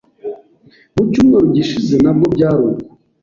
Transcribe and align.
mu 0.95 1.01
cyumweru 1.11 1.45
gishize 1.55 1.95
nabwo 2.03 2.25
byaruko 2.35 2.85